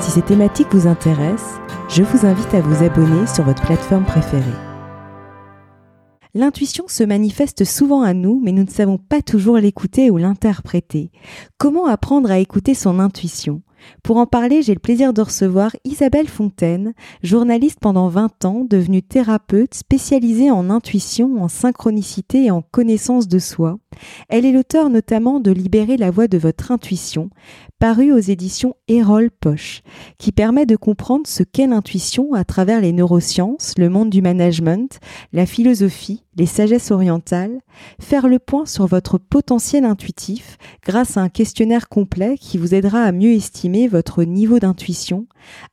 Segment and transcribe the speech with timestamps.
[0.00, 4.44] Si ces thématiques vous intéressent, je vous invite à vous abonner sur votre plateforme préférée.
[6.34, 11.10] L'intuition se manifeste souvent à nous, mais nous ne savons pas toujours l'écouter ou l'interpréter.
[11.58, 13.62] Comment apprendre à écouter son intuition?
[14.02, 19.02] Pour en parler, j'ai le plaisir de recevoir Isabelle Fontaine, journaliste pendant 20 ans, devenue
[19.02, 23.78] thérapeute spécialisée en intuition, en synchronicité et en connaissance de soi.
[24.28, 27.30] Elle est l'auteur notamment de Libérer la voix de votre intuition,
[27.78, 29.82] paru aux éditions Erol Poche,
[30.18, 34.98] qui permet de comprendre ce qu'est l'intuition à travers les neurosciences, le monde du management,
[35.32, 37.60] la philosophie, les sagesses orientales,
[38.00, 43.02] faire le point sur votre potentiel intuitif grâce à un questionnaire complet qui vous aidera
[43.02, 45.26] à mieux estimer votre niveau d'intuition,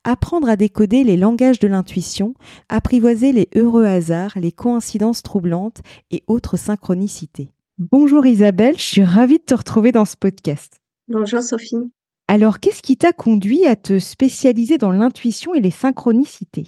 [0.03, 2.33] apprendre à décoder les langages de l'intuition,
[2.67, 7.49] apprivoiser les heureux hasards, les coïncidences troublantes et autres synchronicités.
[7.77, 10.81] Bonjour Isabelle, je suis ravie de te retrouver dans ce podcast.
[11.07, 11.91] Bonjour Sophie.
[12.27, 16.67] Alors, qu'est-ce qui t'a conduit à te spécialiser dans l'intuition et les synchronicités?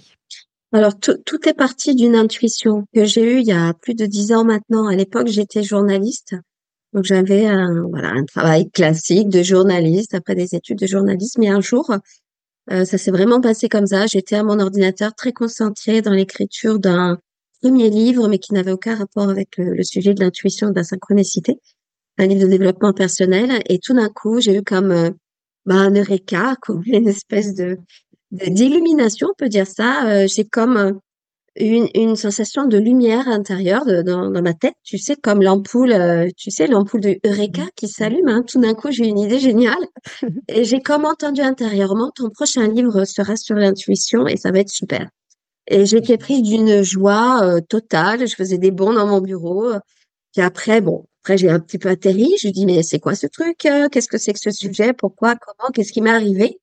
[0.72, 4.32] Alors, tout, est parti d'une intuition que j'ai eue il y a plus de dix
[4.32, 4.86] ans maintenant.
[4.86, 6.36] À l'époque, j'étais journaliste.
[6.98, 11.40] Donc, j'avais un, voilà, un travail classique de journaliste après des études de journalisme.
[11.44, 11.94] Et un jour,
[12.72, 14.08] euh, ça s'est vraiment passé comme ça.
[14.08, 17.20] J'étais à mon ordinateur très concentrée dans l'écriture d'un
[17.62, 20.82] premier livre, mais qui n'avait aucun rapport avec le, sujet de l'intuition et de la
[20.82, 21.60] synchronicité.
[22.18, 23.62] Un livre de développement personnel.
[23.68, 25.10] Et tout d'un coup, j'ai eu comme euh,
[25.66, 27.78] bah, un eureka, comme une espèce de
[28.32, 30.04] d'illumination, on peut dire ça.
[30.08, 30.92] Euh, j'ai comme euh,
[31.58, 36.28] une, une, sensation de lumière intérieure dans, dans, ma tête, tu sais, comme l'ampoule, euh,
[36.36, 37.88] tu sais, l'ampoule de Eureka qui mmh.
[37.88, 38.28] s'allume.
[38.28, 38.44] Hein.
[38.46, 39.84] Tout d'un coup, j'ai une idée géniale.
[40.48, 44.70] Et j'ai comme entendu intérieurement, ton prochain livre sera sur l'intuition et ça va être
[44.70, 45.08] super.
[45.66, 48.26] Et j'étais prise d'une joie totale.
[48.26, 49.72] Je faisais des bons dans mon bureau.
[50.32, 52.32] Puis après, bon, après, j'ai un petit peu atterri.
[52.40, 53.88] Je dis, mais c'est quoi ce truc euh?
[53.90, 54.92] Qu'est-ce que c'est que ce sujet?
[54.92, 55.36] Pourquoi?
[55.36, 55.70] Comment?
[55.74, 56.58] Qu'est-ce qui m'est arrivé?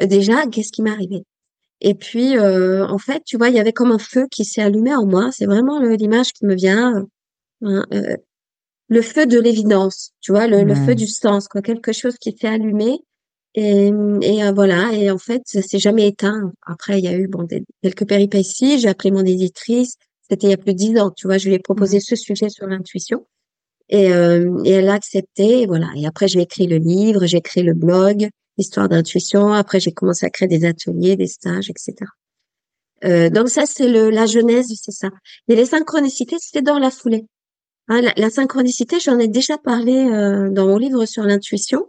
[0.00, 1.24] Euh, Déjà, qu'est-ce qui m'est arrivé?
[1.80, 4.60] Et puis, euh, en fait, tu vois, il y avait comme un feu qui s'est
[4.60, 5.30] allumé en moi.
[5.32, 7.06] C'est vraiment l'image qui me vient.
[7.62, 7.86] Hein,
[8.88, 12.48] le feu de l'évidence, tu vois, le, feu du sens, quoi, quelque chose qui s'est
[12.48, 12.98] allumé
[13.54, 13.86] et,
[14.22, 14.92] et voilà.
[14.92, 16.52] Et en fait, ça s'est jamais éteint.
[16.66, 17.46] Après, il y a eu bon
[17.82, 18.80] quelques péripéties.
[18.80, 19.94] J'ai appelé mon éditrice.
[20.28, 21.38] C'était il y a plus de dix ans, tu vois.
[21.38, 23.26] Je lui ai proposé ce sujet sur l'intuition.
[23.88, 25.88] Et, euh, et elle a accepté, voilà.
[25.96, 28.28] Et après, j'ai écrit le livre, j'ai écrit le blog,
[28.60, 29.54] Histoire d'intuition.
[29.54, 31.94] Après, j'ai commencé à créer des ateliers, des stages, etc.
[33.04, 35.08] Euh, donc ça, c'est le la genèse, c'est ça.
[35.48, 37.24] Mais les synchronicités, c'était dans la foulée.
[37.88, 41.86] Hein, la, synchronicité, j'en ai déjà parlé euh, dans mon livre sur l'intuition.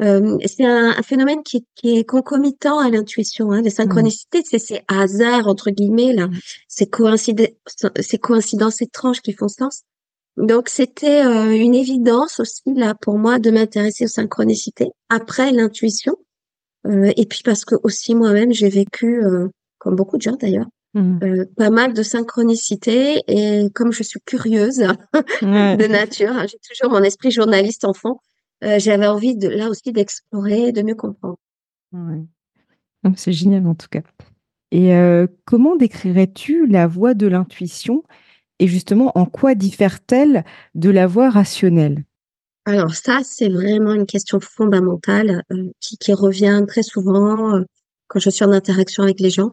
[0.00, 3.52] Euh, c'est un, un, phénomène qui, qui, est concomitant à l'intuition.
[3.52, 3.62] Hein.
[3.62, 6.28] Les synchronicités, c'est ces hasards entre guillemets là,
[6.66, 7.50] ces coïncidences,
[8.00, 9.84] ces coïncidences étranges qui font sens.
[10.40, 16.16] Donc c'était euh, une évidence aussi là pour moi de m'intéresser aux synchronicités après l'intuition
[16.86, 20.66] euh, et puis parce que aussi moi-même j'ai vécu euh, comme beaucoup de gens d'ailleurs
[20.94, 21.44] mmh.
[21.58, 24.78] pas mal de synchronicités et comme je suis curieuse
[25.42, 28.20] de nature, hein, j'ai toujours mon esprit journaliste enfant,
[28.62, 31.36] j'avais envie de là aussi d'explorer, de mieux comprendre.
[33.16, 34.02] C'est génial en tout cas.
[34.70, 34.92] Et
[35.46, 38.02] comment décrirais-tu la voie de l'intuition
[38.60, 40.44] et justement, en quoi diffère-t-elle
[40.74, 42.04] de la voie rationnelle?
[42.66, 47.64] Alors ça, c'est vraiment une question fondamentale euh, qui, qui, revient très souvent euh,
[48.06, 49.52] quand je suis en interaction avec les gens.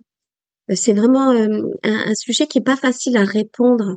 [0.70, 3.96] Euh, c'est vraiment un, un, sujet qui est pas facile à répondre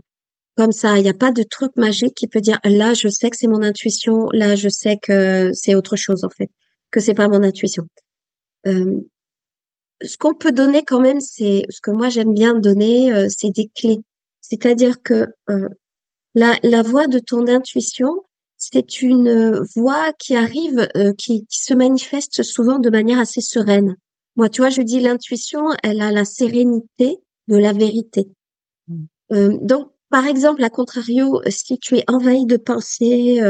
[0.56, 0.96] comme ça.
[0.96, 3.48] Il n'y a pas de truc magique qui peut dire là, je sais que c'est
[3.48, 6.50] mon intuition, là, je sais que c'est autre chose en fait,
[6.92, 7.88] que c'est pas mon intuition.
[8.64, 13.68] ce qu'on peut donner quand même, c'est ce que moi j'aime bien donner, c'est des
[13.74, 13.98] clés
[14.40, 15.68] c'est-à-dire que euh,
[16.34, 18.22] la, la voix de ton intuition,
[18.60, 23.40] c'est une euh, voix qui arrive, euh, qui, qui, se manifeste souvent de manière assez
[23.40, 23.96] sereine.
[24.36, 28.28] Moi, tu vois, je dis l'intuition, elle a la sérénité de la vérité.
[29.32, 33.40] Euh, donc, par exemple, à contrario, si tu es envahi de pensées,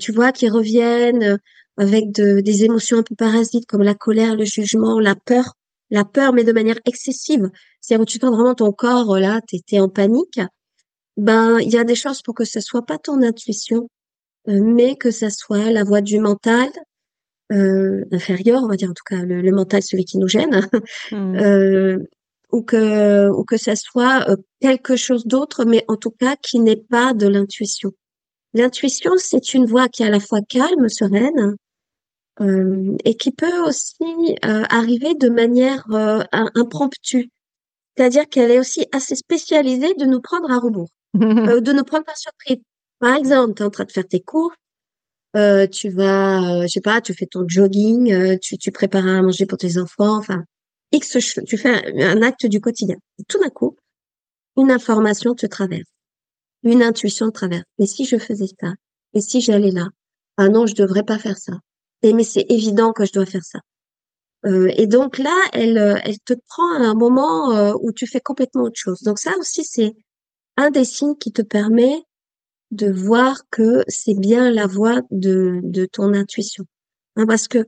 [0.00, 1.38] tu vois, qui reviennent
[1.76, 5.54] avec de, des émotions un peu parasites comme la colère, le jugement, la peur,
[5.90, 7.50] la peur, mais de manière excessive.
[7.80, 10.40] C'est-à-dire où tu sens vraiment ton corps, là, tu étais en panique.
[11.16, 13.88] Ben, il y a des chances pour que ce soit pas ton intuition,
[14.48, 16.70] euh, mais que ça soit la voix du mental,
[17.52, 20.68] euh, inférieur, on va dire en tout cas le, le mental, celui qui nous gêne,
[21.12, 21.36] mmh.
[21.36, 21.98] euh,
[22.52, 26.58] ou que ou que ça soit euh, quelque chose d'autre, mais en tout cas qui
[26.58, 27.92] n'est pas de l'intuition.
[28.52, 31.56] L'intuition, c'est une voix qui est à la fois calme, sereine,
[32.40, 35.86] euh, et qui peut aussi euh, arriver de manière
[36.32, 37.30] impromptue.
[37.96, 42.16] C'est-à-dire qu'elle est aussi assez spécialisée de nous prendre à rebours, de nous prendre par
[42.16, 42.58] surprise.
[42.98, 44.52] Par exemple, tu es en train de faire tes cours,
[45.36, 49.06] euh, tu vas, euh, je sais pas, tu fais ton jogging, euh, tu, tu prépares
[49.06, 50.44] à manger pour tes enfants, enfin,
[50.92, 52.96] X, tu fais un, acte du quotidien.
[53.18, 53.76] Et tout d'un coup,
[54.56, 55.90] une information te traverse,
[56.62, 57.64] une intuition te traverse.
[57.78, 58.72] Mais si je faisais ça,
[59.12, 59.88] et si j'allais là,
[60.38, 61.52] ah non, je devrais pas faire ça.
[62.06, 63.58] Et mais c'est évident que je dois faire ça.
[64.44, 68.62] Euh, et donc là, elle, elle te prend à un moment où tu fais complètement
[68.62, 69.02] autre chose.
[69.02, 69.92] Donc ça aussi, c'est
[70.56, 72.04] un des signes qui te permet
[72.70, 76.64] de voir que c'est bien la voix de, de ton intuition.
[77.16, 77.66] Hein, parce que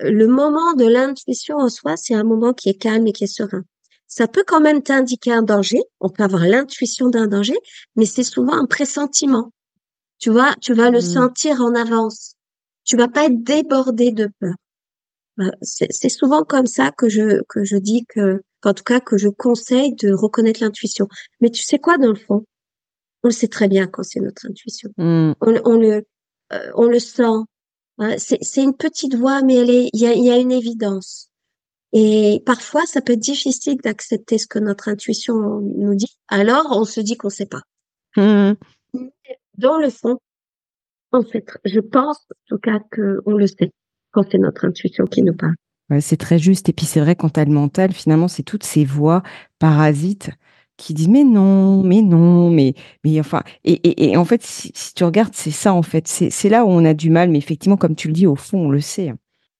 [0.00, 3.26] le moment de l'intuition en soi, c'est un moment qui est calme et qui est
[3.26, 3.64] serein.
[4.06, 5.82] Ça peut quand même t'indiquer un danger.
[6.00, 7.56] On peut avoir l'intuition d'un danger,
[7.96, 9.52] mais c'est souvent un pressentiment.
[10.18, 11.02] Tu vois, tu vas le mmh.
[11.02, 12.34] sentir en avance.
[12.88, 14.54] Tu vas pas être débordé de peur.
[15.40, 19.18] Euh, c'est souvent comme ça que je que je dis que, qu'en tout cas que
[19.18, 21.06] je conseille de reconnaître l'intuition.
[21.40, 22.44] Mais tu sais quoi dans le fond?
[23.22, 24.90] On le sait très bien quand c'est notre intuition.
[24.96, 25.32] Mmh.
[25.40, 26.06] On, le,
[26.52, 27.22] euh, on le sent.
[27.98, 28.16] Hein.
[28.18, 31.30] C'est une petite voix, mais elle est, il y a, y a, une évidence.
[31.92, 36.16] Et parfois, ça peut être difficile d'accepter ce que notre intuition nous dit.
[36.28, 37.62] Alors, on se dit qu'on ne sait pas.
[38.16, 38.52] Mmh.
[39.58, 40.18] Dans le fond,
[41.12, 43.72] en fait, je pense en tout cas qu'on le sait
[44.12, 45.54] quand c'est notre intuition qui nous parle.
[45.90, 46.68] Ouais, c'est très juste.
[46.68, 49.22] Et puis c'est vrai, quand tu as le mental, finalement, c'est toutes ces voix
[49.58, 50.30] parasites
[50.78, 52.74] qui disent mais non, mais non, mais
[53.04, 56.64] mais enfin et, et, en fait si, tu regardes c'est ça en fait c'est là
[56.64, 58.80] où on a du mal mais effectivement comme tu le dis au fond on le
[58.80, 59.12] sait.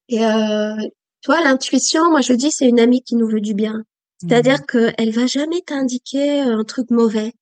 [0.07, 0.75] Et euh,
[1.21, 3.83] toi l'intuition moi je dis c'est une amie qui nous veut du bien
[4.21, 4.65] c'est-à-dire mmh.
[4.67, 7.33] que elle va jamais t'indiquer un truc mauvais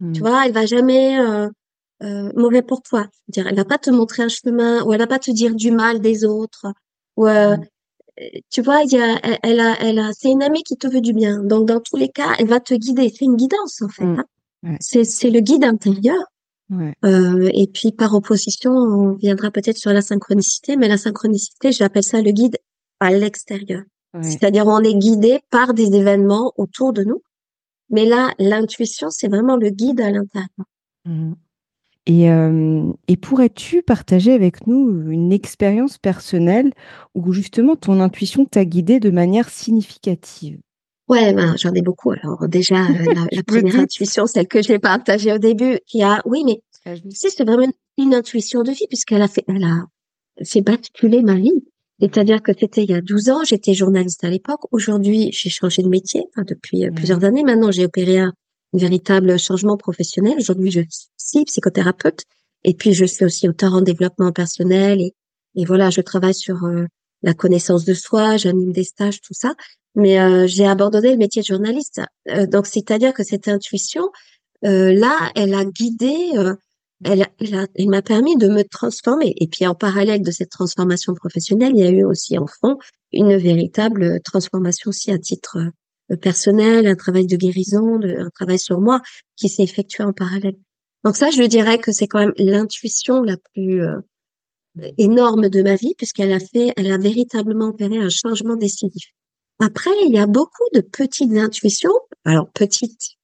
[0.00, 0.12] mmh.
[0.12, 1.48] tu vois elle va jamais euh,
[2.02, 5.06] euh, mauvais pour toi dire elle va pas te montrer un chemin ou elle va
[5.06, 6.66] pas te dire du mal des autres
[7.16, 7.64] ou euh, mmh
[8.50, 11.00] tu vois, il y a, elle a, elle a, c'est une amie qui te veut
[11.00, 11.42] du bien.
[11.42, 13.08] Donc, dans tous les cas, elle va te guider.
[13.08, 14.04] C'est une guidance, en fait.
[14.04, 14.24] Mmh.
[14.64, 14.76] Hein.
[14.80, 16.18] C'est, c'est le guide intérieur.
[17.04, 22.04] Euh, et puis, par opposition, on viendra peut-être sur la synchronicité, mais la synchronicité, j'appelle
[22.04, 22.58] ça le guide
[23.00, 23.82] à l'extérieur.
[24.22, 27.22] C'est-à-dire, on est guidé par des événements autour de nous.
[27.90, 30.48] Mais là, l'intuition, c'est vraiment le guide à l'intérieur.
[31.04, 31.32] Mmh.
[32.10, 32.28] Et,
[33.06, 36.72] et pourrais-tu partager avec nous une expérience personnelle
[37.14, 40.58] où justement ton intuition t'a guidé de manière significative?
[41.10, 42.12] Ouais, ben, j'en ai beaucoup.
[42.12, 42.76] Alors déjà,
[43.32, 46.62] la, première intuition, celle que j'ai partagée au début, qui a, oui, mais
[47.10, 47.66] c'est vraiment
[47.98, 49.86] une, intuition de vie puisqu'elle a fait, elle a
[50.44, 51.64] fait basculer ma vie.
[52.00, 54.60] C'est-à-dire que c'était il y a 12 ans, j'étais journaliste à l'époque.
[54.70, 57.42] Aujourd'hui, j'ai changé de métier depuis plusieurs années.
[57.42, 58.32] Maintenant, j'ai opéré un,
[58.72, 60.36] véritable changement professionnel.
[60.38, 60.80] Aujourd'hui, je
[61.16, 62.24] suis psychothérapeute
[62.64, 66.86] et puis je suis aussi auteur en développement personnel et, voilà, je travaille sur euh,
[67.22, 69.54] la connaissance de soi, j'anime des stages, tout ça.
[69.96, 72.00] Mais euh, j'ai abandonné le métier de journaliste.
[72.28, 74.08] Euh, donc, c'est-à-dire que cette intuition,
[74.62, 76.14] là, elle a guidé,
[77.04, 79.34] elle, elle, elle m'a permis de me transformer.
[79.38, 82.76] Et puis, en parallèle de cette transformation professionnelle, il y a eu aussi en fond
[83.12, 85.58] une véritable transformation aussi à titre
[86.16, 89.00] personnel, un travail de guérison, un travail sur moi
[89.36, 90.56] qui s'est effectué en parallèle.
[91.04, 93.96] Donc ça, je dirais que c'est quand même l'intuition la plus euh,
[94.98, 99.04] énorme de ma vie puisqu'elle a fait, elle a véritablement opéré un changement décisif.
[99.60, 101.92] Après, il y a beaucoup de petites intuitions.
[102.24, 103.16] Alors petites,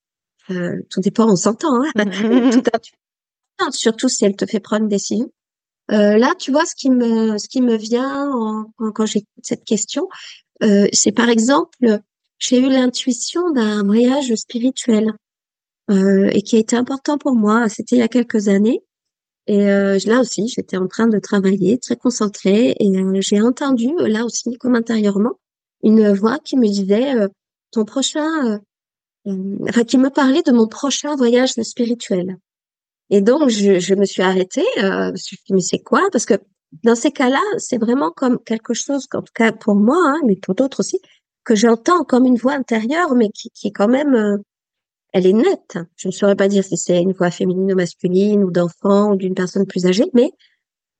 [0.50, 1.82] euh, tout dépend, on s'entend.
[1.82, 1.90] Hein
[2.52, 5.30] tout surtout si elle te fait prendre une décision.
[5.92, 8.30] Euh, là, tu vois, ce qui me, ce qui me vient
[8.94, 10.08] quand j'écoute cette question,
[10.62, 12.00] euh, c'est par exemple
[12.38, 15.12] j'ai eu l'intuition d'un voyage spirituel
[15.90, 17.68] euh, et qui a été important pour moi.
[17.68, 18.82] C'était il y a quelques années.
[19.46, 23.92] Et euh, là aussi, j'étais en train de travailler, très concentrée, et euh, j'ai entendu,
[23.98, 25.38] là aussi, comme intérieurement,
[25.84, 27.28] une voix qui me disait euh,
[27.70, 28.60] ton prochain,
[29.26, 32.38] euh, enfin, qui me parlait de mon prochain voyage spirituel.
[33.10, 34.64] Et donc, je, je me suis arrêtée.
[34.76, 36.02] je me suis dit, mais c'est quoi?
[36.10, 36.34] Parce que
[36.82, 40.34] dans ces cas-là, c'est vraiment comme quelque chose, en tout cas pour moi, hein, mais
[40.34, 41.00] pour d'autres aussi,
[41.46, 44.36] que j'entends comme une voix intérieure, mais qui, qui est quand même, euh,
[45.12, 45.78] elle est nette.
[45.96, 49.16] Je ne saurais pas dire si c'est une voix féminine ou masculine ou d'enfant ou
[49.16, 50.32] d'une personne plus âgée, mais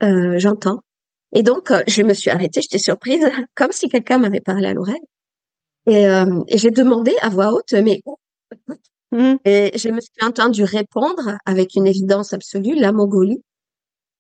[0.03, 0.81] euh, j'entends.
[1.35, 4.73] Et donc, euh, je me suis arrêtée, j'étais surprise, comme si quelqu'un m'avait parlé à
[4.75, 5.03] l'oreille.
[5.88, 6.03] Et,
[6.49, 8.17] et j'ai demandé à voix haute, mais où?
[9.12, 9.37] Mmh.
[9.45, 13.41] Et je me suis entendue répondre avec une évidence absolue, la Mongolie.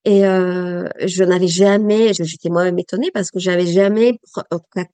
[0.04, 4.20] Et euh, je n'avais jamais, j'étais moi-même étonnée parce que j'avais jamais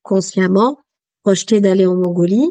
[0.02, 0.78] consciemment
[1.22, 2.50] projeté d'aller en Mongolie.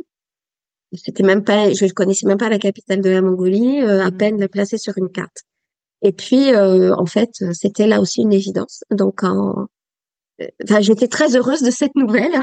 [0.94, 4.12] C'était même pas, je ne connaissais même pas la capitale de la Mongolie, euh, à
[4.12, 4.18] mmh.
[4.18, 5.44] peine placée sur une carte.
[6.02, 8.84] Et puis, euh, en fait, c'était là aussi une évidence.
[8.92, 9.68] Donc, en,
[10.64, 12.42] enfin, j'étais très heureuse de cette nouvelle.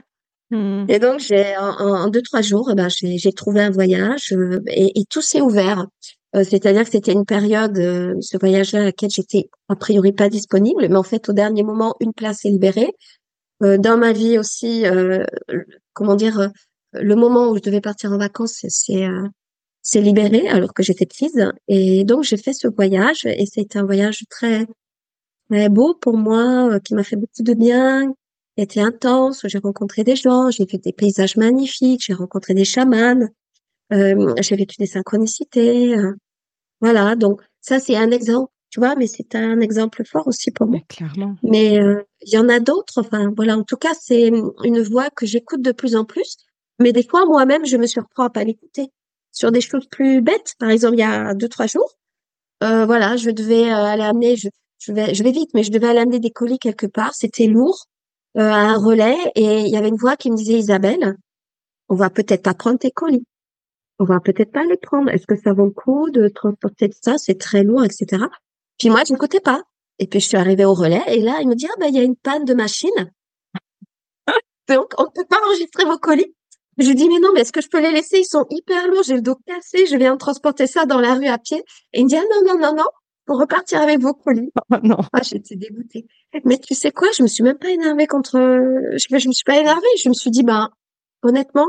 [0.50, 0.86] Mmh.
[0.88, 4.32] Et donc, j'ai en, deux trois jours, ben, j'ai trouvé un voyage
[4.68, 5.86] et, et tout s'est ouvert.
[6.36, 10.28] Euh, c'est-à-dire que c'était une période, euh, ce voyage-là, à laquelle j'étais a priori pas
[10.28, 12.92] disponible, mais en fait, au dernier moment, une place est libérée.
[13.62, 14.84] Euh, dans ma vie aussi,
[15.92, 16.50] comment dire,
[16.92, 19.08] le moment où je devais partir en vacances, c'est
[19.82, 21.50] c'est libéré alors que j'étais prise.
[21.66, 24.66] Et donc, j'ai fait ce voyage et c'était un voyage très,
[25.50, 28.12] très beau pour moi, qui m'a fait beaucoup de bien,
[28.56, 29.42] qui était intense.
[29.46, 33.28] J'ai rencontré des gens, j'ai vu des paysages magnifiques, j'ai rencontré des chamans,
[33.92, 35.96] euh, j'ai vécu des synchronicités.
[35.96, 36.14] Euh,
[36.80, 40.66] voilà, donc ça c'est un exemple, tu vois, mais c'est un exemple fort aussi pour
[40.66, 40.80] moi.
[40.88, 41.36] clairement.
[41.42, 42.98] Mais euh, il y en a d'autres.
[42.98, 46.36] Enfin, voilà, en tout cas, c'est une voix que j'écoute de plus en plus.
[46.78, 48.88] Mais des fois, moi-même, je me surprends à pas l'écouter
[49.32, 50.54] sur des choses plus bêtes.
[50.58, 51.94] Par exemple, il y a deux trois jours,
[52.62, 54.48] euh, voilà, je devais aller amener, je,
[54.78, 57.14] je vais, je vais vite, mais je devais aller amener des colis quelque part.
[57.14, 57.86] C'était lourd,
[58.36, 61.16] à un relais, et il y avait une voix qui me disait Isabelle,
[61.88, 63.24] on va peut-être pas prendre tes colis
[63.98, 65.10] on va peut-être pas les prendre.
[65.10, 67.18] Est-ce que ça vaut le coup de transporter ça?
[67.18, 68.24] C'est très lourd, etc.
[68.78, 69.62] Puis moi, je n'écoutais pas.
[69.98, 71.96] Et puis, je suis arrivée au relais et là, il me dit, ah, ben, il
[71.96, 73.12] y a une panne de machine.
[74.68, 76.34] Donc, on ne peut pas enregistrer vos colis.
[76.78, 78.20] Je lui dis, mais non, mais est-ce que je peux les laisser?
[78.20, 79.02] Ils sont hyper lourds.
[79.02, 79.86] J'ai le dos cassé.
[79.86, 81.64] Je viens transporter ça dans la rue à pied.
[81.92, 82.88] Et il me dit, ah, non, non, non, non.
[83.26, 84.50] Pour repartir avec vos colis.
[84.70, 84.98] Oh, non.
[85.12, 86.06] Ah, j'étais dégoûtée.
[86.44, 87.08] Mais tu sais quoi?
[87.16, 88.38] Je me suis même pas énervée contre,
[88.92, 89.88] je, je me suis pas énervée.
[90.00, 90.70] Je me suis dit, ben,
[91.22, 91.66] honnêtement,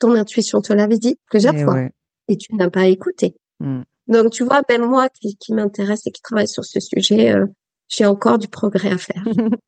[0.00, 1.88] ton intuition te l'avait dit plusieurs eh fois
[2.28, 3.36] et tu n'as pas écouté.
[3.60, 3.82] Hmm.
[4.08, 7.46] Donc, tu vois, même moi qui, qui m'intéresse et qui travaille sur ce sujet, euh,
[7.88, 9.24] j'ai encore du progrès à faire.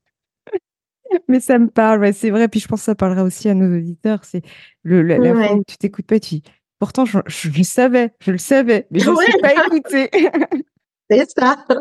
[1.28, 2.48] Mais ça me parle, c'est vrai.
[2.48, 4.24] Puis je pense que ça parlera aussi à nos auditeurs.
[4.24, 4.42] C'est
[4.82, 6.42] le, la, fois où tu t'écoutes pas, tu dis,
[6.78, 10.10] pourtant je, le savais, je le savais, mais je ne suis pas écouté.
[11.10, 11.64] c'est ça.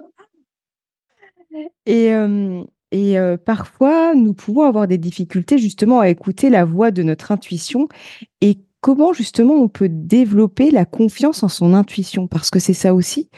[1.86, 7.02] Et, euh, et parfois, nous pouvons avoir des difficultés justement à écouter la voix de
[7.04, 7.88] notre intuition
[8.42, 12.26] et comment justement on peut développer la confiance en son intuition?
[12.26, 13.30] Parce que c'est ça aussi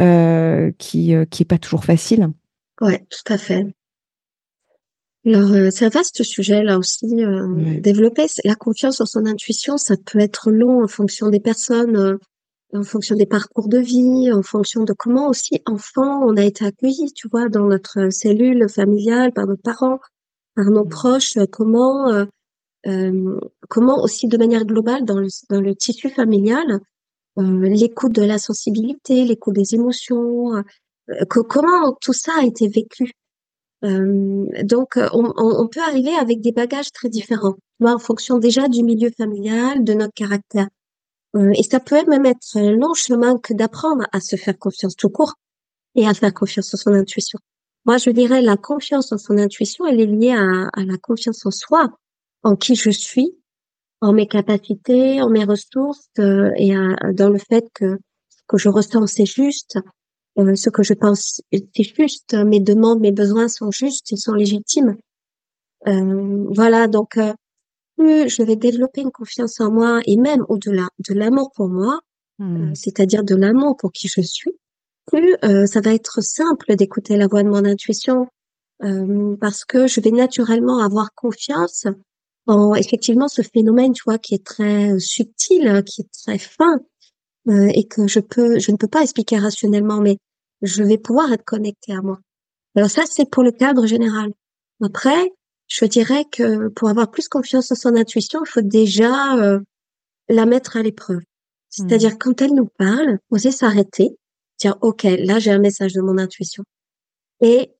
[0.00, 2.32] euh, qui qui est pas toujours facile.
[2.80, 3.64] Ouais, tout à fait.
[5.24, 7.06] Alors c'est un vaste sujet là aussi.
[7.80, 12.18] Développer la confiance en son intuition, ça peut être long en fonction des personnes
[12.72, 16.64] en fonction des parcours de vie, en fonction de comment aussi enfant on a été
[16.64, 20.00] accueilli, tu vois, dans notre cellule familiale par nos parents,
[20.54, 22.26] par nos proches, comment euh, euh,
[23.68, 26.80] comment aussi de manière globale dans le, dans le tissu familial,
[27.38, 30.62] euh, l'écoute de la sensibilité, l'écoute des émotions,
[31.28, 33.12] que, comment tout ça a été vécu?
[33.82, 39.84] donc on, peut arriver avec des bagages très différents, en fonction déjà du milieu familial,
[39.84, 40.66] de notre caractère.
[41.36, 44.96] Euh, et ça peut même être un long chemin que d'apprendre à se faire confiance
[44.96, 45.34] tout court
[45.94, 47.38] et à faire confiance en son intuition.
[47.84, 51.50] Moi, je dirais la confiance en son intuition, elle est liée à la confiance en
[51.50, 51.90] soi,
[52.46, 53.36] en qui je suis,
[54.00, 56.74] en mes capacités, en mes ressources euh, et
[57.12, 57.98] dans le fait que
[58.28, 59.78] ce que je ressens c'est juste,
[60.38, 64.34] euh, ce que je pense c'est juste, mes demandes, mes besoins sont justes, ils sont
[64.34, 64.96] légitimes.
[65.88, 67.18] Euh, voilà, donc
[67.96, 72.00] plus je vais développer une confiance en moi et même au-delà de l'amour pour moi,
[72.40, 72.74] euh, hmm.
[72.74, 74.52] c'est-à-dire de l'amour pour qui je suis,
[75.06, 78.28] plus euh, ça va être simple d'écouter la voix de mon intuition
[78.84, 81.86] euh, parce que je vais naturellement avoir confiance
[82.46, 86.80] en effectivement ce phénomène, tu vois, qui est très subtil, qui est très fin
[87.48, 90.18] et que je peux, je ne peux pas expliquer rationnellement, mais
[90.62, 92.18] je vais pouvoir être connecté à moi.
[92.74, 94.32] Alors ça, c'est pour le cadre général.
[94.82, 95.32] Après,
[95.68, 99.60] je dirais que pour avoir plus confiance en son intuition, il faut déjà euh,
[100.28, 101.22] la mettre à l'épreuve.
[101.70, 102.18] C'est-à-dire mmh.
[102.18, 104.16] quand elle nous parle, oser s'arrêter,
[104.58, 106.64] dire OK, là j'ai un message de mon intuition.
[107.40, 107.72] Et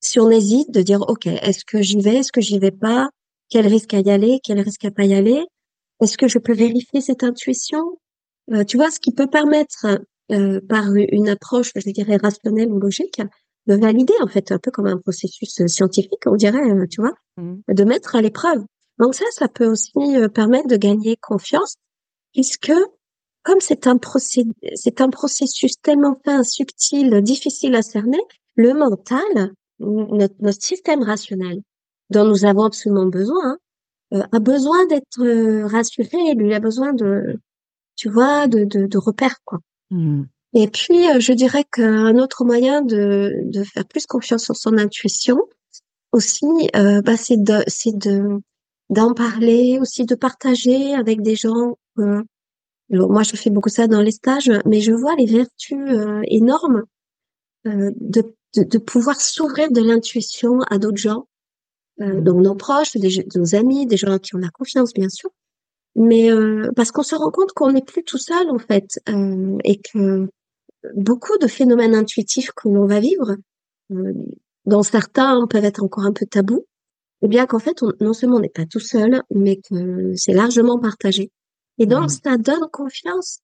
[0.00, 3.10] si on hésite, de dire OK, est-ce que j'y vais, est-ce que j'y vais pas,
[3.48, 5.44] quel risque à y aller, quel risque à pas y aller,
[6.02, 7.98] est-ce que je peux vérifier cette intuition?
[8.52, 9.86] Euh, Tu vois, ce qui peut permettre
[10.32, 13.20] euh, par une approche, je dirais rationnelle ou logique,
[13.66, 17.00] de valider en fait un peu comme un processus euh, scientifique on dirait euh, tu
[17.00, 17.74] vois mmh.
[17.74, 18.64] de mettre à l'épreuve.
[18.98, 21.76] Donc ça ça peut aussi euh, permettre de gagner confiance
[22.32, 22.72] puisque
[23.42, 23.98] comme c'est un
[24.74, 28.20] c'est un processus tellement fin subtil difficile à cerner
[28.54, 31.60] le mental notre, notre système rationnel
[32.10, 33.58] dont nous avons absolument besoin
[34.12, 37.38] hein, a besoin d'être rassuré lui a besoin de
[37.96, 39.60] tu vois de de, de repères quoi
[39.90, 40.24] mmh.
[40.58, 45.36] Et puis, je dirais qu'un autre moyen de, de faire plus confiance sur son intuition
[46.12, 48.40] aussi, bah, c'est de, c'est de,
[48.90, 51.76] d'en parler, aussi de partager avec des gens.
[51.98, 52.22] Euh,
[52.90, 56.84] moi, je fais beaucoup ça dans les stages, mais je vois les vertus euh, énormes
[57.66, 61.26] euh, de, de, de, pouvoir s'ouvrir de l'intuition à d'autres gens,
[62.00, 65.30] euh, donc nos proches, des, nos amis, des gens qui ont la confiance, bien sûr.
[65.94, 69.56] Mais euh, parce qu'on se rend compte qu'on n'est plus tout seul en fait, euh,
[69.64, 70.28] et que
[70.94, 73.36] beaucoup de phénomènes intuitifs que l'on va vivre,
[74.66, 76.66] dont certains peuvent être encore un peu tabous,
[77.22, 80.34] eh bien qu'en fait, on, non seulement on n'est pas tout seul, mais que c'est
[80.34, 81.30] largement partagé.
[81.78, 82.20] Et donc, mmh.
[82.24, 83.40] ça donne confiance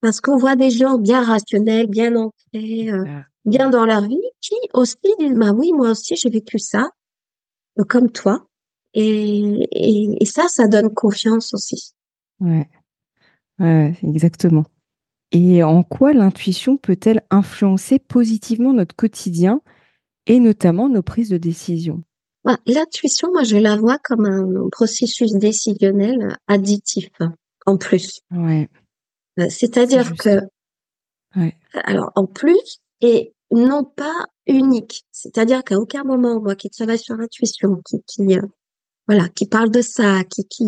[0.00, 3.04] parce qu'on voit des gens bien rationnels, bien ancrés, euh,
[3.44, 6.88] bien dans leur vie, qui aussi disent, bah oui, moi aussi j'ai vécu ça, euh,
[7.84, 8.46] comme toi.
[8.94, 11.92] Et, et, et, ça, ça donne confiance aussi.
[12.40, 12.68] Ouais,
[13.58, 14.64] ouais exactement.
[15.30, 19.60] Et en quoi l'intuition peut-elle influencer positivement notre quotidien
[20.26, 22.02] et notamment nos prises de décision?
[22.44, 27.10] Bah, L'intuition, moi, je la vois comme un processus décisionnel additif,
[27.66, 28.20] en plus.
[28.30, 28.68] Ouais.
[29.38, 30.40] Euh, c'est-à-dire que,
[31.36, 31.54] ouais.
[31.74, 35.04] alors, en plus, et non pas unique.
[35.12, 38.42] C'est-à-dire qu'à aucun moment, moi, qui travaille sur l'intuition, qui, qui euh,
[39.06, 40.66] voilà, qui parle de ça, qui, qui,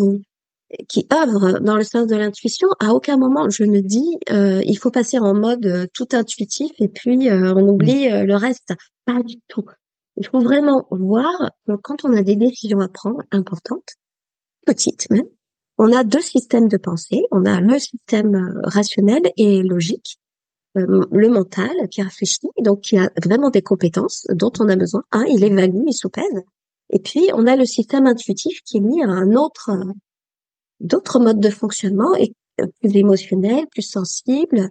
[0.88, 4.76] qui œuvre dans le sens de l'intuition, à aucun moment je ne dis euh, il
[4.78, 8.72] faut passer en mode euh, tout intuitif et puis euh, on oublie le reste.
[9.04, 9.64] Pas du tout.
[10.16, 13.96] Il faut vraiment voir que quand on a des décisions à prendre importantes,
[14.66, 15.26] petites même,
[15.78, 17.22] on a deux systèmes de pensée.
[17.30, 20.19] On a le système rationnel et logique,
[20.76, 25.02] euh, le mental qui réfléchit, donc qui a vraiment des compétences dont on a besoin.
[25.12, 26.42] Un, il évalue, il soupèse.
[26.90, 29.70] Et puis, on a le système intuitif qui est mis à un autre,
[30.80, 34.70] d'autres modes de fonctionnement et euh, plus émotionnel, plus sensible,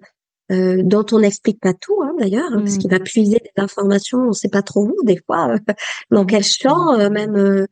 [0.52, 4.18] euh, dont on n'explique pas tout hein, d'ailleurs, hein, parce qu'il va puiser des informations,
[4.18, 5.60] on ne sait pas trop où des fois, euh,
[6.12, 7.68] dans quel champ, euh, même euh,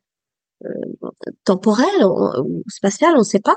[1.43, 3.55] temporel ou spatial, on ne sait pas.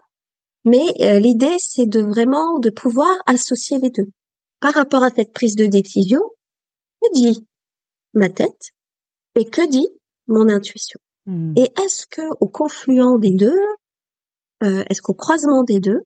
[0.64, 0.84] Mais
[1.20, 4.08] l'idée, c'est de vraiment de pouvoir associer les deux.
[4.60, 6.20] Par rapport à cette prise de décision,
[7.02, 7.46] que dit
[8.14, 8.70] ma tête
[9.34, 9.88] et que dit
[10.26, 11.00] mon intuition?
[11.26, 11.54] Mmh.
[11.56, 13.58] Et est-ce que au confluent des deux,
[14.62, 16.02] est-ce qu'au croisement des deux,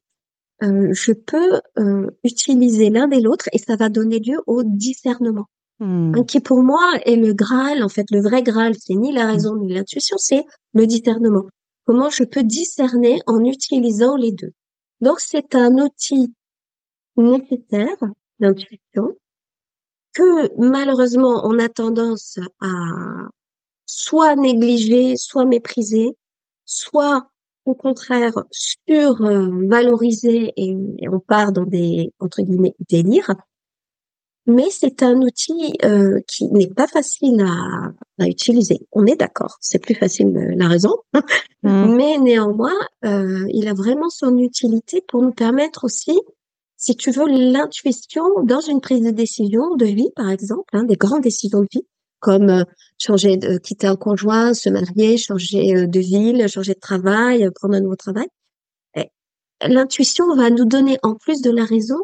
[0.63, 5.47] euh, je peux euh, utiliser l'un et l'autre et ça va donner lieu au discernement?
[5.81, 6.25] Mmh.
[6.27, 9.31] Qui pour moi est le Graal, en fait, le vrai Graal, c'est ni la mmh.
[9.31, 11.47] raison ni l'intuition, c'est le discernement.
[11.85, 14.53] Comment je peux discerner en utilisant les deux?
[15.01, 16.33] Donc c'est un outil
[17.17, 17.99] nécessaire
[20.13, 22.69] que malheureusement on a tendance à
[23.87, 26.17] soit négliger, soit mépriser,
[26.65, 27.29] soit
[27.65, 33.35] au contraire survalorisé et, et on part dans des entre guillemets délires.
[34.47, 38.87] Mais c'est un outil euh, qui n'est pas facile à, à utiliser.
[38.93, 40.95] On est d'accord, c'est plus facile euh, la raison,
[41.63, 41.97] mmh.
[41.97, 46.21] mais néanmoins, euh, il a vraiment son utilité pour nous permettre aussi,
[46.77, 50.97] si tu veux, l'intuition dans une prise de décision de vie, par exemple, hein, des
[50.97, 51.87] grandes décisions de vie,
[52.25, 52.65] comme euh,
[52.99, 57.51] changer de quitter un conjoint, se marier, changer euh, de ville, changer de travail, euh,
[57.55, 58.27] prendre un nouveau travail.
[59.63, 62.01] L'intuition va nous donner en plus de la raison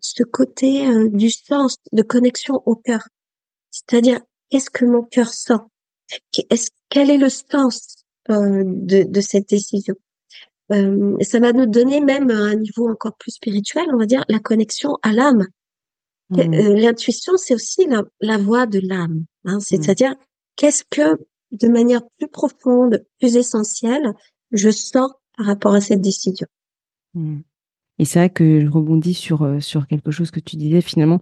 [0.00, 3.06] ce côté du sens de connexion au cœur.
[3.70, 5.60] C'est-à-dire qu'est-ce que mon cœur sent?
[6.50, 9.94] Est quel est le sens de, de cette décision?
[10.70, 14.38] Ça va nous donner même à un niveau encore plus spirituel, on va dire la
[14.38, 15.46] connexion à l'âme.
[16.30, 16.40] Mmh.
[16.40, 19.24] Euh, l'intuition, c'est aussi la, la, voix de l'âme.
[19.44, 19.60] Hein, mmh.
[19.60, 20.14] C'est-à-dire,
[20.56, 21.18] qu'est-ce que,
[21.52, 24.12] de manière plus profonde, plus essentielle,
[24.50, 26.46] je sens par rapport à cette décision?
[27.12, 27.40] Mmh.
[27.98, 31.20] Et c'est vrai que je rebondis sur, euh, sur quelque chose que tu disais finalement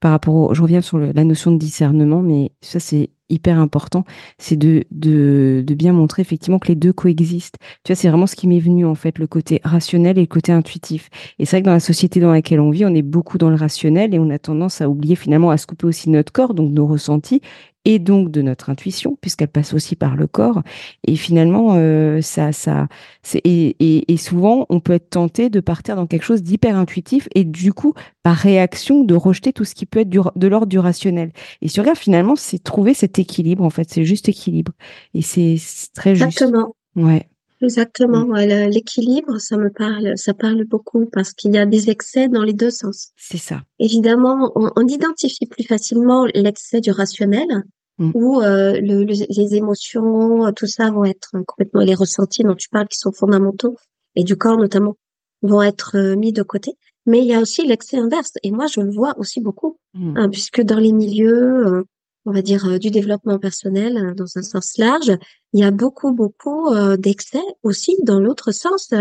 [0.00, 4.04] par rapport au, je reviens sur la notion de discernement, mais ça c'est hyper important,
[4.38, 7.58] c'est de, de, de, bien montrer effectivement que les deux coexistent.
[7.84, 10.26] Tu vois, c'est vraiment ce qui m'est venu en fait, le côté rationnel et le
[10.26, 11.08] côté intuitif.
[11.38, 13.48] Et c'est vrai que dans la société dans laquelle on vit, on est beaucoup dans
[13.48, 16.54] le rationnel et on a tendance à oublier finalement à se couper aussi notre corps,
[16.54, 17.40] donc nos ressentis,
[17.84, 20.62] et donc de notre intuition, puisqu'elle passe aussi par le corps.
[21.06, 22.88] Et finalement, euh, ça, ça,
[23.34, 27.28] et, et, et, souvent, on peut être tenté de partir dans quelque chose d'hyper intuitif
[27.34, 30.66] et du coup, par réaction, de rejeter tout ce qui peut être du, de l'ordre
[30.66, 31.32] du rationnel.
[31.62, 34.72] Et sur là, finalement, c'est trouver cet équilibre, en fait, c'est juste équilibre.
[35.14, 35.56] Et c'est
[35.94, 36.26] très juste.
[36.26, 36.74] Exactement.
[36.96, 37.28] Ouais.
[37.62, 38.26] Exactement.
[38.26, 38.68] Mm.
[38.70, 42.52] L'équilibre, ça me parle, ça parle beaucoup parce qu'il y a des excès dans les
[42.52, 43.10] deux sens.
[43.16, 43.62] C'est ça.
[43.78, 47.64] Évidemment, on, on, identifie plus facilement l'excès du rationnel
[47.98, 48.12] mm.
[48.14, 52.88] où euh, le, les émotions, tout ça vont être complètement les ressentis dont tu parles
[52.88, 53.76] qui sont fondamentaux
[54.16, 54.96] et du corps notamment
[55.42, 56.76] vont être euh, mis de côté.
[57.06, 58.32] Mais il y a aussi l'excès inverse.
[58.42, 60.16] Et moi, je le vois aussi beaucoup, mmh.
[60.16, 61.84] hein, puisque dans les milieux, euh,
[62.30, 65.12] on va dire, euh, du développement personnel, hein, dans un sens large,
[65.52, 68.92] il y a beaucoup, beaucoup euh, d'excès aussi dans l'autre sens,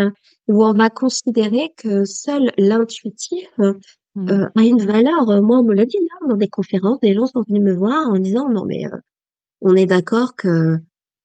[0.47, 3.47] où on va considérer que seul l'intuitif
[4.15, 4.47] mmh.
[4.55, 5.25] a une valeur.
[5.43, 8.09] Moi, on me l'a dit hein, dans des conférences, des gens sont venus me voir
[8.09, 8.85] en disant, non, mais
[9.61, 10.77] on est d'accord que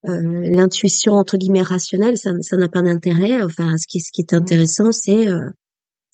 [0.02, 3.42] l'intuition entre guillemets rationnelle, ça, ça n'a pas d'intérêt.
[3.42, 4.36] Enfin, ce qui, ce qui est mmh.
[4.36, 5.26] intéressant, c'est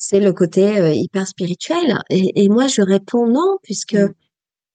[0.00, 1.98] c'est le côté euh, hyper spirituel.
[2.09, 4.14] Et, et, moi, je réponds non, puisque mm.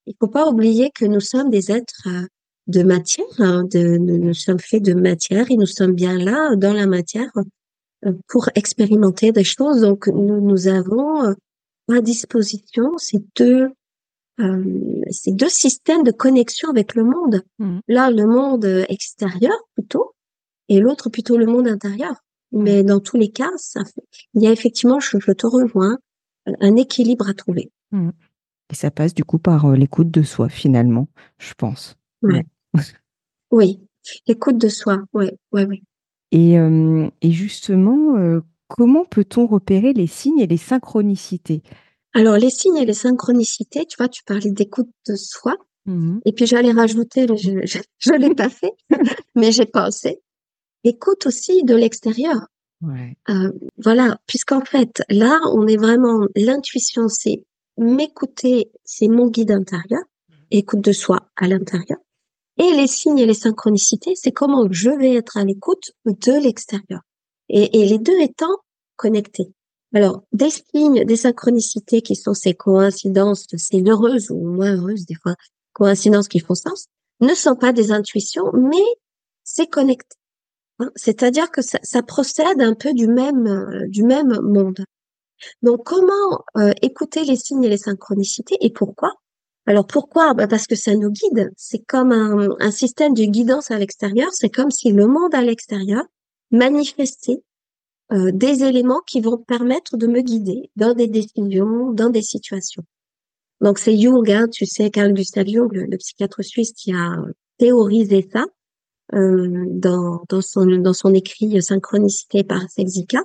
[0.05, 2.27] Il faut pas oublier que nous sommes des êtres euh,
[2.67, 6.73] de matière, hein, de, nous, sommes faits de matière et nous sommes bien là dans
[6.73, 7.31] la matière
[8.05, 9.81] euh, pour expérimenter des choses.
[9.81, 11.35] Donc, nous, nous avons
[11.89, 13.69] à disposition ces deux
[15.11, 17.41] ces deux systèmes de connexion avec le monde.
[17.57, 17.79] Mm.
[17.87, 20.11] Là, le monde extérieur plutôt,
[20.67, 22.15] et l'autre plutôt le monde intérieur.
[22.51, 23.81] Mais dans tous les cas, ça
[24.33, 25.97] il y a effectivement, je, te rejoins,
[26.45, 27.71] un équilibre à trouver.
[27.91, 28.09] Mmh.
[28.71, 31.95] Et ça passe du coup par euh, l'écoute de soi, finalement, je pense.
[33.51, 33.79] oui,
[34.27, 35.83] l'écoute de soi, oui, oui, oui.
[36.31, 36.55] Et,
[37.21, 41.61] et justement, euh, comment peut-on repérer les signes et les synchronicités?
[42.13, 45.55] Alors, les signes et les synchronicités, tu vois, tu parlais d'écoute de soi.
[45.85, 48.73] Mmh et puis j'allais rajouter, je ne l'ai pas fait,
[49.35, 50.19] mais j'ai pensé,
[50.83, 52.47] écoute aussi de l'extérieur.
[53.29, 57.43] Euh, voilà, puisqu'en fait, là, on est vraiment, l'intuition, c'est
[57.77, 60.01] m'écouter, c'est mon guide intérieur,
[60.51, 61.99] écoute de soi à l'intérieur.
[62.57, 67.01] Et les signes et les synchronicités, c'est comment je vais être à l'écoute de l'extérieur.
[67.49, 68.57] Et, et les deux étant
[68.95, 69.51] connectés.
[69.93, 75.15] Alors, des signes, des synchronicités qui sont ces coïncidences, ces heureuses ou moins heureuses, des
[75.15, 75.35] fois,
[75.73, 76.87] coïncidences qui font sens,
[77.21, 78.83] ne sont pas des intuitions, mais
[79.43, 80.17] c'est connecté.
[80.79, 84.83] Hein, c'est-à-dire que ça, ça, procède un peu du même, euh, du même monde.
[85.61, 89.13] Donc, comment euh, écouter les signes et les synchronicités et pourquoi?
[89.65, 90.33] Alors, pourquoi?
[90.33, 91.51] Bah Parce que ça nous guide.
[91.57, 94.29] C'est comme un, un, système de guidance à l'extérieur.
[94.31, 96.03] C'est comme si le monde à l'extérieur
[96.51, 97.41] manifestait
[98.11, 102.83] euh, des éléments qui vont permettre de me guider dans des décisions, dans des situations.
[103.61, 107.15] Donc, c'est Jung, hein, tu sais, Carl Gustav Jung, le psychiatre suisse, qui a
[107.57, 108.45] théorisé ça.
[109.13, 113.21] Euh, dans, dans, son, dans son écrit Synchronicité par Sexica.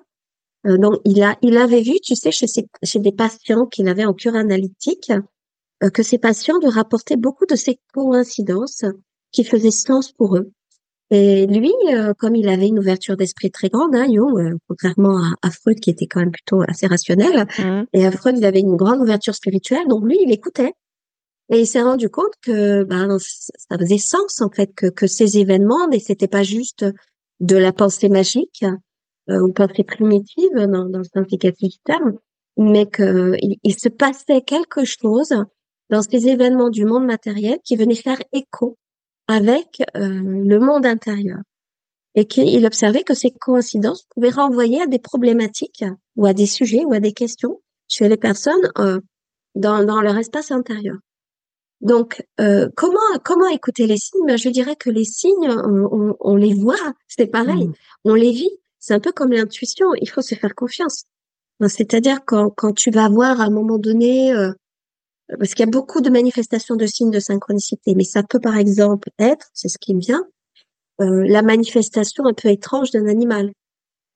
[0.66, 4.05] Euh, donc, il, a, il avait vu, tu sais, chez, chez des patients qu'il avait
[4.05, 5.12] en cure analytique,
[5.83, 8.85] euh, que ces patients lui rapportaient beaucoup de ces coïncidences
[9.33, 10.53] qui faisaient sens pour eux.
[11.12, 11.73] Et lui,
[12.18, 16.07] comme il avait une ouverture d'esprit très grande, hein, Jung, contrairement à, Freud qui était
[16.07, 17.83] quand même plutôt assez rationnel, mmh.
[17.92, 20.73] et à Freud il avait une grande ouverture spirituelle, donc lui il écoutait.
[21.53, 25.38] Et il s'est rendu compte que ben, ça faisait sens en fait que, que ces
[25.38, 26.87] événements, c'était pas juste
[27.40, 28.64] de la pensée magique
[29.28, 32.18] euh, ou pensée primitive dans, dans le terme,
[32.56, 35.35] mais que il, se passait quelque chose
[35.90, 38.76] dans ces événements du monde matériel qui venaient faire écho
[39.28, 41.38] avec euh, le monde intérieur
[42.14, 45.85] et qu'il observait que ces coïncidences pouvaient renvoyer à des problématiques
[46.16, 49.00] ou à des sujets ou à des questions chez les personnes euh,
[49.54, 50.96] dans, dans leur espace intérieur.
[51.80, 54.26] Donc, euh, comment comment écouter les signes?
[54.26, 57.74] Ben, Je dirais que les signes, on, on, les voit, c'est pareil, mmh.
[58.04, 58.50] on les vit.
[58.81, 61.05] C'est un peu comme l'intuition, il faut se faire confiance.
[61.69, 64.53] C'est-à-dire quand, quand tu vas voir à un moment donné, euh,
[65.38, 68.57] parce qu'il y a beaucoup de manifestations de signes de synchronicité, mais ça peut par
[68.57, 70.25] exemple être, c'est ce qui me vient,
[71.01, 73.53] euh, la manifestation un peu étrange d'un animal.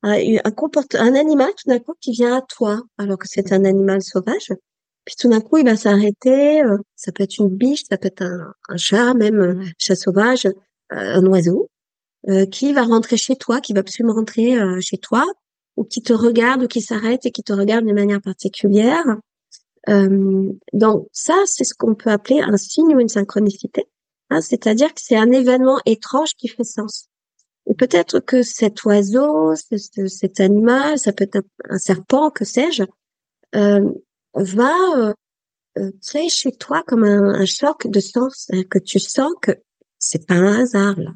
[0.03, 0.53] Un, un,
[0.95, 4.53] un animal tout d'un coup qui vient à toi, alors que c'est un animal sauvage,
[5.05, 6.63] puis tout d'un coup, il va s'arrêter.
[6.63, 10.47] Euh, ça peut être une biche, ça peut être un, chat, même un chat sauvage,
[10.47, 10.53] euh,
[10.91, 11.69] un oiseau,
[12.29, 15.25] euh, qui va rentrer chez toi, qui va absolument rentrer chez toi,
[15.77, 19.05] ou qui te regarde, ou qui s'arrête et qui te regarde de manière particulière.
[20.73, 23.87] donc ça, c'est ce qu'on peut appeler un signe ou une synchronicité.
[24.31, 27.09] Hein, C'est-à-dire que c'est un événement étrange qui fait sens.
[27.67, 32.85] Et peut-être que cet oiseau, cet animal, ça peut être un, serpent, que sais-je,
[33.55, 33.91] euh,
[34.35, 35.13] va euh,
[35.79, 39.53] euh, créer chez toi comme un, choc de sens, hein, que tu sens que
[39.99, 41.13] c'est pas un hasard là.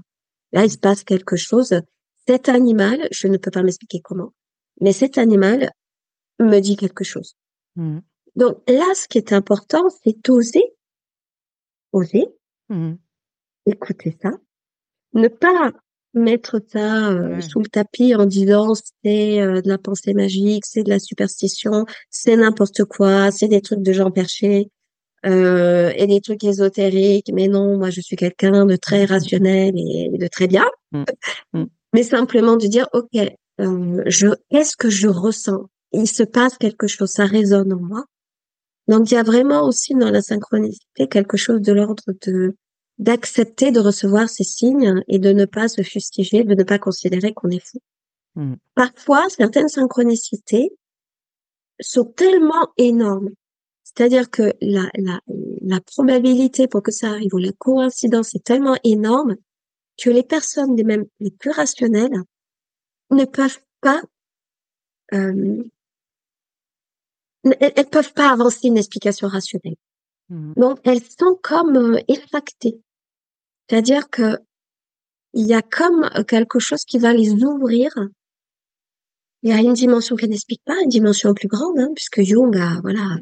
[0.53, 1.81] Là, il se passe quelque chose.
[2.27, 4.33] Cet animal, je ne peux pas m'expliquer comment,
[4.81, 5.71] mais cet animal
[6.39, 7.37] me dit quelque chose.
[7.77, 7.99] Mmh.
[8.37, 10.75] Donc là, ce qui est important, c'est oser,
[11.93, 12.27] oser,
[12.69, 12.95] mmh.
[13.67, 14.31] écouter ça,
[15.15, 15.73] ne pas
[16.15, 20.83] mettre ça euh, sous le tapis en disant c'est euh, de la pensée magique, c'est
[20.83, 24.71] de la superstition, c'est n'importe quoi, c'est des trucs de gens perchés
[25.26, 27.31] euh, et des trucs ésotériques.
[27.33, 30.66] Mais non, moi je suis quelqu'un de très rationnel et de très bien.
[30.92, 31.04] Mmh.
[31.54, 31.64] Mmh.
[31.94, 35.64] Mais simplement de dire ok, je qu'est-ce que je ressens?
[35.92, 38.04] Il se passe quelque chose, ça résonne en moi.
[38.88, 42.54] Donc il y a vraiment aussi dans la synchronicité quelque chose de l'ordre de
[42.98, 47.33] d'accepter de recevoir ces signes et de ne pas se fustiger, de ne pas considérer
[47.33, 47.78] qu'on est fou.
[48.35, 48.54] Hmm.
[48.74, 50.72] Parfois, certaines synchronicités
[51.81, 53.31] sont tellement énormes,
[53.88, 55.20] c'est-à-dire que la, la,
[55.62, 59.37] la probabilité pour que ça arrive ou la coïncidence est tellement énorme
[59.96, 62.22] que les personnes, les mêmes les plus rationnelles,
[63.11, 64.03] ne peuvent pas
[65.14, 65.64] euh,
[67.44, 69.77] elles, elles peuvent pas avancer une explication rationnelle.
[70.29, 70.53] Mmh.
[70.57, 72.81] Donc elles sont comme euh, effactées.
[73.68, 74.38] C'est-à-dire que
[75.33, 77.90] il y a comme quelque chose qui va les ouvrir.
[79.42, 82.55] Il y a une dimension qu'elle n'explique pas, une dimension plus grande, hein, puisque Jung
[82.57, 83.18] a voilà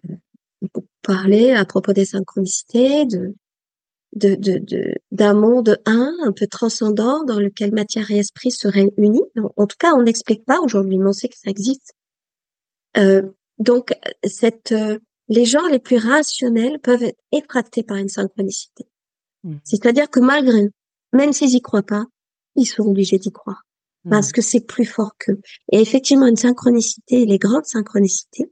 [1.06, 3.34] parlé à propos des synchronicités, de
[5.10, 9.22] d'un monde un, un peu transcendant, dans lequel matière et esprit seraient unis.
[9.56, 11.92] En tout cas, on n'explique pas aujourd'hui, mais on sait que ça existe.
[12.96, 13.22] Euh,
[13.58, 13.92] donc,
[14.24, 18.86] cette, euh, les gens les plus rationnels peuvent être effractés par une synchronicité.
[19.44, 19.56] Mmh.
[19.64, 20.72] C'est-à-dire que malgré eux,
[21.12, 22.06] même s'ils y croient pas,
[22.54, 23.64] ils sont obligés d'y croire
[24.04, 24.10] mmh.
[24.10, 25.40] parce que c'est plus fort qu'eux.
[25.72, 28.50] Et effectivement, une synchronicité, les grandes synchronicités,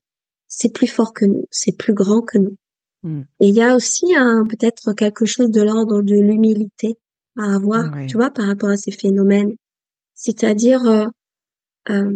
[0.56, 2.56] c'est plus fort que nous, c'est plus grand que nous.
[3.02, 3.22] Mm.
[3.40, 6.96] Et il y a aussi un peut-être quelque chose de l'ordre de l'humilité
[7.36, 9.56] à avoir, tu vois, par rapport à ces phénomènes.
[10.14, 11.06] C'est-à-dire euh,
[11.90, 12.12] euh,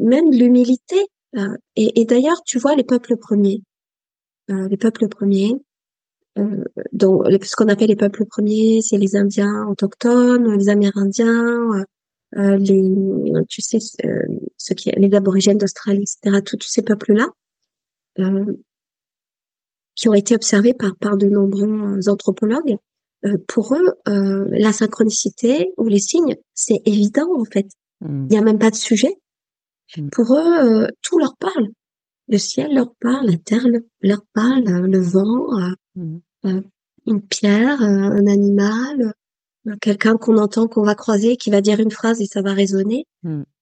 [0.00, 0.96] même l'humilité.
[1.36, 3.62] Euh, et, et d'ailleurs, tu vois, les peuples premiers,
[4.48, 5.54] les peuples premiers,
[6.92, 11.84] donc ce qu'on appelle les peuples premiers, c'est les Indiens autochtones, les Amérindiens,
[12.32, 12.92] les,
[13.46, 13.78] tu sais,
[14.56, 16.40] ceux qui, les aborigènes d'Australie, etc.
[16.42, 17.28] Tous ces peuples-là
[19.94, 22.76] qui ont été observés par, par de nombreux anthropologues,
[23.24, 27.66] euh, pour eux, euh, la synchronicité ou les signes, c'est évident en fait.
[28.00, 28.26] Hmm.
[28.26, 29.16] Il n'y a même pas de sujet.
[29.96, 30.08] Hmm.
[30.10, 31.68] Pour eux, euh, tout leur parle.
[32.28, 33.66] Le ciel leur parle, la terre
[34.02, 36.60] leur parle, le vent, hmm.
[37.06, 39.14] une pierre, un animal,
[39.80, 43.06] quelqu'un qu'on entend, qu'on va croiser, qui va dire une phrase et ça va résonner.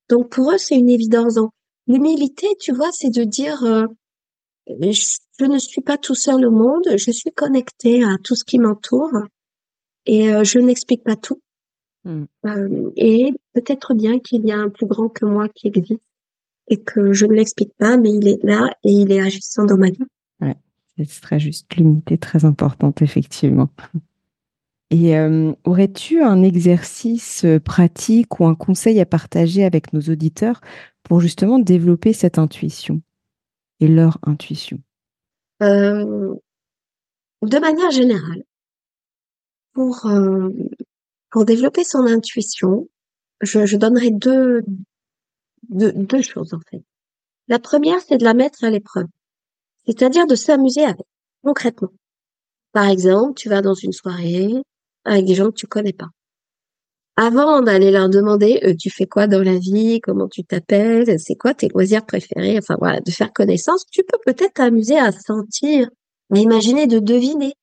[0.08, 1.38] Donc pour eux, c'est une évidence.
[1.86, 3.62] L'humilité, tu vois, c'est de dire
[4.68, 8.58] je ne suis pas tout seul au monde, je suis connectée à tout ce qui
[8.58, 9.12] m'entoure
[10.06, 11.40] et euh, je n'explique pas tout.
[12.04, 12.24] Hmm.
[12.46, 16.00] Euh, et peut-être bien qu'il y a un plus grand que moi qui existe
[16.68, 19.76] et que je ne l'explique pas, mais il est là et il est agissant dans
[19.76, 20.04] ma vie.
[20.40, 20.56] Ouais,
[20.96, 23.68] c'est très juste, l'unité très importante, effectivement.
[24.90, 30.60] Et euh, aurais-tu un exercice pratique ou un conseil à partager avec nos auditeurs
[31.02, 33.00] pour justement développer cette intuition?
[33.80, 34.78] Et leur intuition?
[35.62, 36.34] Euh,
[37.42, 38.42] De manière générale,
[39.72, 40.50] pour, euh,
[41.30, 42.88] pour développer son intuition,
[43.42, 44.62] je, je donnerai deux
[46.22, 46.82] choses en fait.
[47.48, 49.06] La première, c'est de la mettre à l'épreuve,
[49.84, 51.06] c'est-à-dire de s'amuser avec,
[51.42, 51.92] concrètement.
[52.72, 54.54] Par exemple, tu vas dans une soirée
[55.04, 56.08] avec des gens que tu connais pas
[57.16, 61.34] avant d'aller leur demander euh, tu fais quoi dans la vie, comment tu t'appelles, c'est
[61.34, 65.88] quoi tes loisirs préférés, enfin voilà, de faire connaissance, tu peux peut-être t'amuser à sentir,
[66.34, 67.54] à imaginer, de deviner.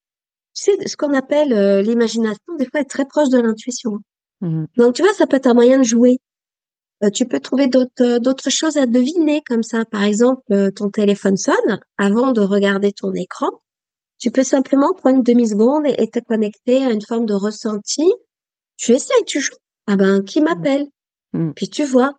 [0.56, 4.00] Tu sais, ce qu'on appelle euh, l'imagination, des fois, est très proche de l'intuition.
[4.42, 4.66] Mmh.
[4.78, 6.18] Donc, tu vois, ça peut être un moyen de jouer.
[7.04, 9.86] Euh, tu peux trouver d'autres d'autres choses à deviner comme ça.
[9.86, 13.50] Par exemple, ton téléphone sonne avant de regarder ton écran.
[14.20, 18.10] Tu peux simplement prendre une demi-seconde et te connecter à une forme de ressenti
[18.78, 19.56] tu essayes, tu joues.
[19.88, 20.44] Ah ben, qui mmh.
[20.44, 20.88] m'appelle
[21.34, 21.52] mmh.
[21.56, 22.18] Puis tu vois.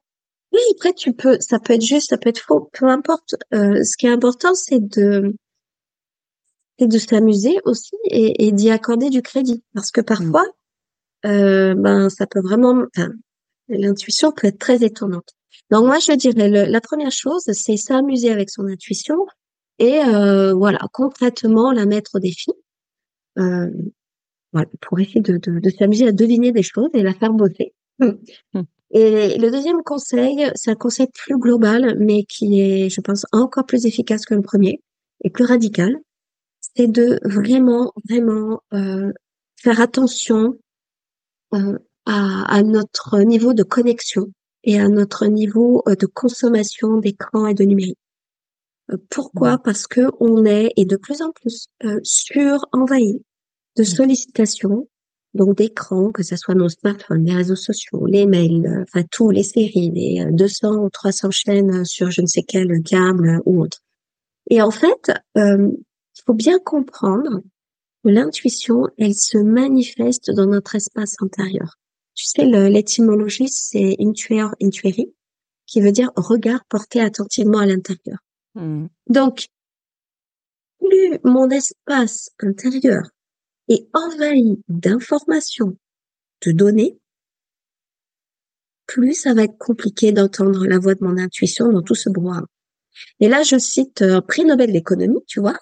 [0.53, 3.35] Oui, après, tu peux, ça peut être juste, ça peut être faux, peu importe.
[3.53, 5.35] Euh, ce qui est important, c'est de,
[6.79, 9.65] c'est de s'amuser aussi et, et d'y accorder du crédit.
[9.75, 10.05] Parce que mmh.
[10.05, 10.45] parfois,
[11.27, 13.11] euh, ben, ça peut vraiment, enfin,
[13.69, 15.31] l'intuition peut être très étonnante.
[15.71, 19.27] Donc moi, je dirais, la première chose, c'est s'amuser avec son intuition
[19.79, 22.51] et euh, voilà, concrètement la mettre au défi.
[23.39, 23.71] Euh,
[24.81, 27.75] pour essayer de, de, s'amuser à deviner des choses et la faire bosser.
[28.01, 28.19] Hum.
[28.91, 33.67] Et le deuxième conseil, c'est un conseil plus global, mais qui est, je pense, encore
[33.67, 34.81] plus efficace que le premier
[35.25, 35.97] et plus radical.
[36.77, 39.13] C'est de vraiment, vraiment euh,
[39.61, 40.55] faire attention
[41.55, 44.27] euh, à, à, notre niveau de connexion
[44.63, 47.99] et à notre niveau euh, de consommation d'écran et de numérique.
[49.11, 49.59] Pourquoi?
[49.59, 51.69] Parce que on est et de plus en plus
[52.03, 53.23] sur envahi
[53.77, 53.87] de mmh.
[53.87, 54.89] sollicitations,
[55.35, 59.31] donc d'écran, que ce soit nos smartphones, les réseaux sociaux, les mails, euh, enfin tous,
[59.31, 63.63] les séries, les 200 euh, ou 300 chaînes sur je ne sais quel câble ou
[63.63, 63.81] autre.
[64.51, 65.71] Et en fait, euh,
[66.17, 67.41] il faut bien comprendre
[68.05, 71.79] que l'intuition, elle se manifeste dans notre espace intérieur.
[72.15, 75.13] Tu sais, l'étymologie, c'est intuer, intueri.
[75.67, 78.19] qui veut dire regard porté attentivement à l'intérieur.
[78.55, 78.87] Mmh.
[79.09, 79.49] Donc,
[80.79, 83.09] plus mon espace intérieur
[83.69, 85.77] est envahi d'informations,
[86.45, 86.99] de données,
[88.87, 92.45] plus ça va être compliqué d'entendre la voix de mon intuition dans tout ce brouhaha.
[93.21, 95.59] Et là, je cite un prix Nobel d'économie, tu vois,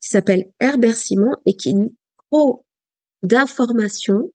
[0.00, 1.96] qui s'appelle Herbert Simon et qui dit
[2.30, 2.64] trop
[3.22, 4.30] d'informations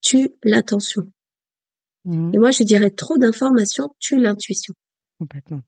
[0.00, 1.10] tue l'attention.
[2.04, 2.34] Mmh.
[2.34, 4.74] Et moi, je dirais trop d'informations tue l'intuition.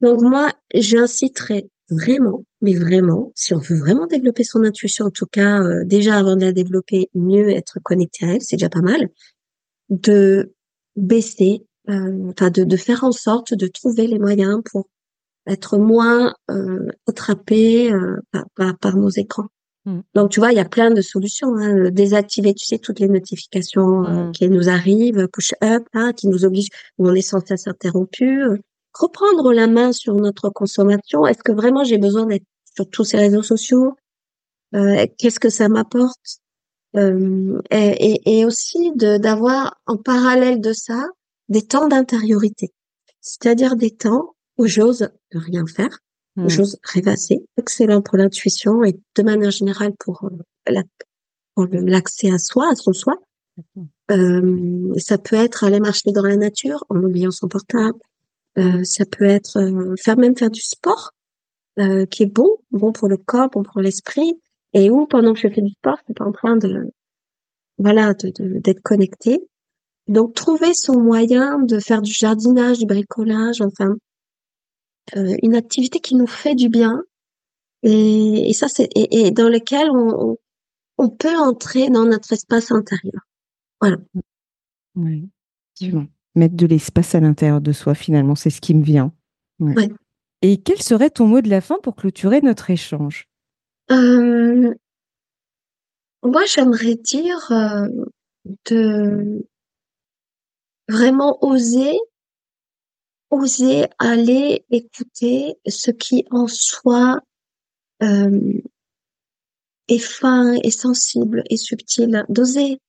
[0.01, 5.27] Donc moi, j'inciterais vraiment, mais vraiment, si on veut vraiment développer son intuition, en tout
[5.27, 8.81] cas, euh, déjà avant de la développer, mieux être connecté à elle, c'est déjà pas
[8.83, 9.09] mal,
[9.91, 10.53] de
[10.97, 14.89] baisser, euh, enfin de, de faire en sorte de trouver les moyens pour
[15.47, 19.49] être moins euh, attrapé euh, par, par, par nos écrans.
[19.85, 20.01] Mm.
[20.15, 21.57] Donc tu vois, il y a plein de solutions.
[21.57, 21.91] Hein.
[21.91, 24.33] Désactiver, tu sais, toutes les notifications Mm.
[24.33, 27.35] qui nous arrivent, push up, hein, qui nous obligent, où on est
[27.67, 28.43] interrompu.
[28.45, 28.57] euh,
[28.95, 31.27] Reprendre la main sur notre consommation.
[31.27, 33.95] Est-ce que vraiment j'ai besoin d'être sur tous ces réseaux sociaux?
[34.75, 36.41] Euh, Qu'est-ce que ça m'apporte?
[36.95, 41.07] Euh, et, et, et aussi de d'avoir en parallèle de ça
[41.49, 42.71] des temps d'intériorité,
[43.23, 45.99] c'est-à-dire des temps où j'ose rien faire,
[46.37, 46.47] Mmh.
[46.47, 50.31] où j'ose rêvasser, excellent pour l'intuition et de manière générale pour, euh,
[50.67, 50.83] la-
[51.55, 53.17] pour l'accès à soi, à son soi.
[54.11, 57.99] Euh, ça peut être aller marcher dans la nature en oubliant son portable.
[58.59, 61.13] Euh, ça peut être euh, faire même faire du sport
[61.79, 64.39] euh, qui est bon, bon pour le corps, bon pour l'esprit,
[64.75, 66.91] et où pendant que je fais du sport, je suis pas en train de
[67.79, 69.41] voilà de de- d'être connecté.
[70.09, 73.97] Donc trouver son moyen de faire du jardinage, du bricolage, enfin
[75.17, 77.03] euh, une activité qui nous fait du bien
[77.83, 80.37] et, et ça c'est et, et dans lequel on,
[80.99, 83.23] on peut entrer dans notre espace intérieur.
[84.95, 85.29] Oui,
[85.75, 86.07] effectivement.
[86.35, 89.13] Mettre de l'espace à l'intérieur de soi, finalement, c'est ce qui me vient.
[89.59, 89.75] Ouais.
[89.75, 89.91] Ouais.
[90.43, 93.29] Et quel serait ton mot de la fin pour clôturer notre échange?
[93.91, 94.75] Euh,
[96.25, 97.89] moi, j'aimerais dire euh,
[98.71, 99.47] de
[100.89, 101.97] vraiment oser,
[103.31, 107.21] oser aller écouter ce qui en soi
[108.03, 108.61] euh,
[109.89, 112.81] est fin, est sensible, est subtil, d'oser,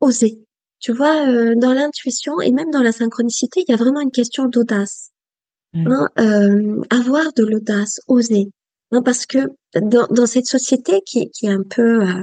[0.00, 0.44] oser.
[0.84, 4.10] Tu vois, euh, dans l'intuition et même dans la synchronicité, il y a vraiment une
[4.10, 5.12] question d'audace.
[5.72, 5.82] Ouais.
[5.86, 8.50] Hein, euh, avoir de l'audace, oser.
[8.90, 9.38] Hein, parce que
[9.80, 12.22] dans, dans cette société qui, qui est un peu, euh,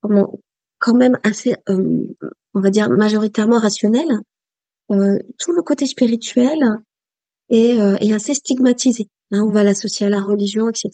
[0.00, 0.36] comment,
[0.80, 2.08] quand même assez, euh,
[2.54, 4.18] on va dire majoritairement rationnelle,
[4.90, 6.58] euh, tout le côté spirituel
[7.50, 9.06] est, euh, est assez stigmatisé.
[9.30, 10.90] Hein, on va l'associer à la religion, etc.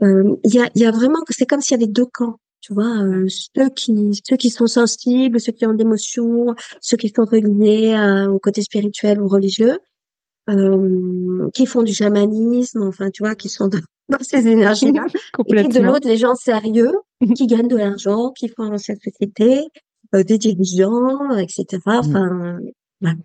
[0.00, 2.38] Euh, Il y, a, il y a vraiment, c'est comme s'il y avait deux camps.
[2.62, 7.08] Tu vois, euh, ceux qui ceux qui sont sensibles, ceux qui ont d'émotions, ceux qui
[7.08, 9.78] sont reliés euh, au côté spirituel ou religieux,
[10.48, 15.06] euh, qui font du chamanisme, enfin, tu vois, qui sont dans, dans ces énergies-là.
[15.46, 16.92] Et puis de l'autre, les gens sérieux,
[17.36, 19.60] qui gagnent de l'argent, qui font dans cette société,
[20.14, 21.82] euh, des dirigeants, etc.
[21.86, 22.58] Enfin,
[23.00, 23.16] voilà.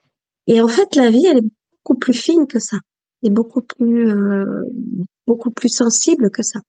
[0.47, 1.49] Et en fait, la vie, elle est
[1.83, 2.77] beaucoup plus fine que ça.
[3.23, 4.63] Et beaucoup plus, euh,
[5.25, 6.59] beaucoup plus sensible que ça.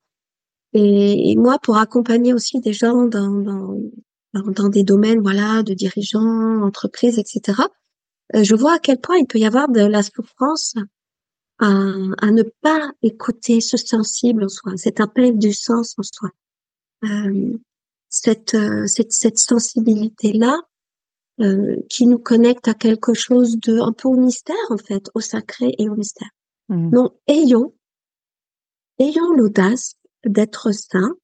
[0.74, 3.78] Et, et moi, pour accompagner aussi des gens dans, dans,
[4.34, 7.62] dans, des domaines, voilà, de dirigeants, entreprises, etc.,
[8.34, 10.74] euh, je vois à quel point il peut y avoir de la souffrance
[11.58, 16.30] à, à ne pas écouter ce sensible en soi, cet appel du sens en soi.
[17.04, 17.56] Euh,
[18.08, 20.60] cette, euh, cette, cette sensibilité-là
[21.40, 25.20] euh, qui nous connecte à quelque chose de un peu au mystère, en fait, au
[25.20, 26.30] sacré et au mystère.
[26.68, 26.90] Mm.
[26.90, 27.74] Donc, ayons,
[28.98, 31.14] ayons l'audace d'être sain.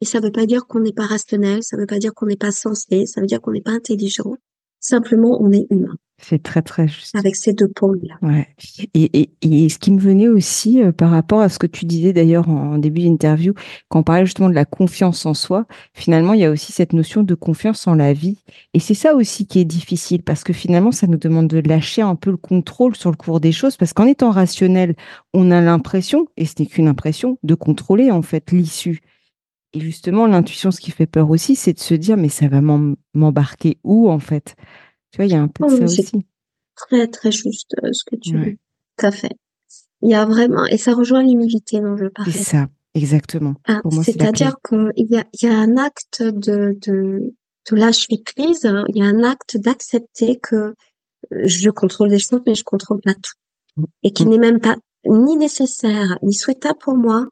[0.00, 2.36] Et ça veut pas dire qu'on n'est pas rationnel, ça veut pas dire qu'on n'est
[2.36, 4.36] pas sensé, ça veut dire qu'on n'est pas intelligent.
[4.80, 7.14] Simplement, on est humain, C'est très, très juste.
[7.16, 8.14] avec ces deux pôles-là.
[8.22, 8.46] Ouais.
[8.94, 11.84] Et, et, et ce qui me venait aussi euh, par rapport à ce que tu
[11.86, 13.52] disais d'ailleurs en, en début d'interview,
[13.88, 16.92] quand on parlait justement de la confiance en soi, finalement, il y a aussi cette
[16.92, 18.38] notion de confiance en la vie.
[18.74, 22.02] Et c'est ça aussi qui est difficile parce que finalement, ça nous demande de lâcher
[22.02, 24.94] un peu le contrôle sur le cours des choses parce qu'en étant rationnel,
[25.34, 29.00] on a l'impression, et ce n'est qu'une impression, de contrôler en fait l'issue.
[29.76, 32.60] Et justement, l'intuition, ce qui fait peur aussi, c'est de se dire, mais ça va
[32.62, 34.54] m'em- m'embarquer où en fait?
[35.10, 36.26] Tu vois, il y a un peu de ça c'est aussi.
[36.76, 38.52] Très, très juste euh, ce que tu Ouais.
[38.52, 38.58] dis.
[38.96, 39.32] Tout à fait.
[40.00, 42.32] Il y a vraiment, et ça rejoint l'humilité dont je C'est parlais.
[42.32, 43.54] ça, exactement.
[43.66, 44.12] Ah, c'est.
[44.12, 47.34] C'est-à-dire qu'il y a, il y a un acte de, de,
[47.70, 48.84] de lâcher prise, hein.
[48.88, 50.74] il y a un acte d'accepter que euh,
[51.44, 53.84] je contrôle des choses, mais je contrôle pas tout.
[54.02, 54.28] Et qui Mm.
[54.30, 57.26] n'est même pas ni nécessaire, ni souhaitable pour moi.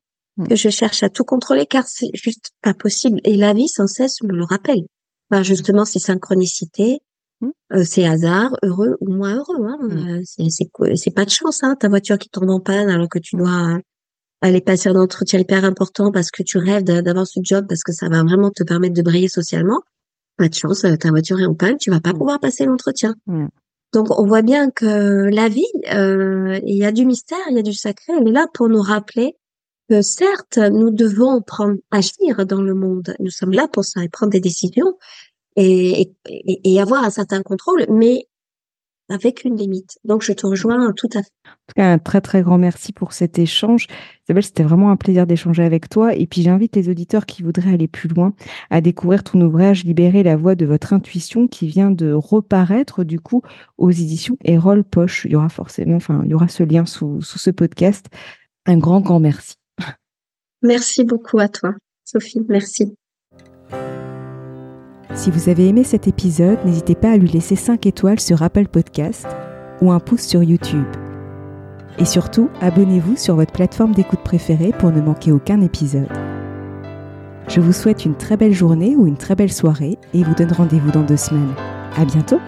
[0.49, 3.21] Que je cherche à tout contrôler, car c'est juste pas possible.
[3.25, 4.83] Et la vie, sans cesse, me le rappelle.
[5.31, 7.01] Enfin, justement, ces synchronicités,
[7.75, 9.67] Euh, c'est hasard, heureux ou moins heureux.
[9.67, 9.77] Hein.
[9.83, 10.09] Mm.
[10.09, 11.63] Euh, c'est c'est c'est pas de chance.
[11.63, 11.77] Hein.
[11.79, 13.79] Ta voiture qui tombe en panne alors que tu dois
[14.41, 17.83] aller passer un entretien hyper important parce que tu rêves d'a- d'avoir ce job parce
[17.83, 19.81] que ça va vraiment te permettre de briller socialement.
[20.39, 22.19] Pas de chance, euh, ta voiture est en panne, tu vas pas Mm.
[22.19, 23.15] pouvoir passer l'entretien.
[23.27, 23.47] Mm.
[23.93, 27.59] Donc on voit bien que la vie, euh, il y a du mystère, il y
[27.59, 28.13] a du sacré.
[28.19, 29.37] Elle est là pour nous rappeler
[29.89, 31.43] que certes, nous devons
[31.91, 33.15] agir dans le monde.
[33.21, 34.97] Nous sommes là pour ça et prendre des décisions
[35.57, 36.11] et
[36.81, 38.27] avoir un certain contrôle, mais
[39.09, 39.99] avec une limite.
[40.05, 41.31] Donc je te rejoins tout à fait.
[41.47, 43.87] En tout cas, un très très grand merci pour cet échange.
[44.27, 46.15] Isabelle, c'était vraiment un plaisir d'échanger avec toi.
[46.15, 48.35] Et puis j'invite les auditeurs qui voudraient aller plus loin
[48.71, 53.21] à découvrir ton ouvrage Libérer la voix de votre intuition qui vient de reparaître du
[53.21, 53.43] coup
[53.79, 55.27] aux éditions Erol Poche.
[55.27, 58.07] Il y aura forcément, enfin, il y aura ce lien sous, sous ce podcast.
[58.67, 59.57] Un grand grand merci.
[60.65, 62.41] Merci beaucoup à toi, Sophie.
[62.49, 62.95] Merci.
[65.15, 68.69] Si vous avez aimé cet épisode, n'hésitez pas à lui laisser 5 étoiles sur Apple
[68.69, 69.27] Podcast
[69.83, 70.87] ou un pouce sur YouTube.
[71.99, 76.09] Et surtout, abonnez-vous sur votre plateforme d'écoute préférée pour ne manquer aucun épisode.
[77.47, 80.53] Je vous souhaite une très belle journée ou une très belle soirée et vous donne
[80.53, 81.55] rendez-vous dans deux semaines.
[81.95, 82.41] À bientôt!